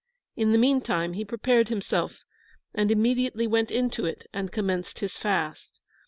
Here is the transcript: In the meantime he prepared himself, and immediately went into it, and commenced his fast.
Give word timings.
In 0.35 0.51
the 0.51 0.57
meantime 0.57 1.13
he 1.13 1.23
prepared 1.23 1.69
himself, 1.69 2.23
and 2.73 2.89
immediately 2.89 3.45
went 3.45 3.69
into 3.69 4.03
it, 4.07 4.25
and 4.33 4.51
commenced 4.51 4.97
his 4.97 5.15
fast. 5.15 5.79